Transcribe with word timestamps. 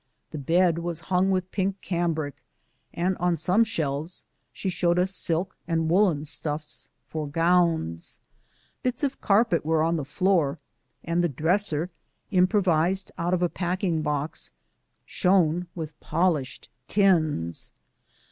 The 0.31 0.39
bed 0.39 0.79
was 0.79 0.99
hung 1.13 1.29
with 1.29 1.51
pink 1.51 1.79
cambric, 1.79 2.33
and 2.91 3.15
on 3.19 3.37
some 3.37 3.63
shelves 3.63 4.25
she 4.51 4.67
showed 4.67 4.97
us 4.97 5.13
silk 5.13 5.55
and 5.67 5.91
woollen 5.91 6.25
stuffs 6.25 6.89
for 7.05 7.27
gowns; 7.27 8.19
bits 8.81 9.03
of 9.03 9.21
carpet 9.21 9.63
were 9.63 9.83
on 9.83 9.97
the 9.97 10.03
floor, 10.03 10.57
and 11.03 11.23
the 11.23 11.29
dresser, 11.29 11.87
improvised 12.31 13.11
out 13.19 13.35
of 13.35 13.43
a 13.43 13.47
packing 13.47 14.01
box, 14.01 14.49
shone 15.05 15.67
with 15.75 15.99
polished 15.99 16.67
tins. 16.87 17.71